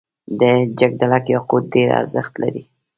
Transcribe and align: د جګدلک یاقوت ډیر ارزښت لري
د 0.39 0.41
جګدلک 0.79 1.25
یاقوت 1.35 1.63
ډیر 1.73 1.87
ارزښت 1.99 2.33
لري 2.41 2.63